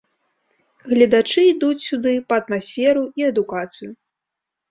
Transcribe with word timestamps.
Гледачы 0.93 1.41
ідуць 1.51 1.83
сюды 1.87 2.13
па 2.33 2.39
атмасферу 2.43 3.03
і 3.23 3.27
адукацыю. 3.31 3.91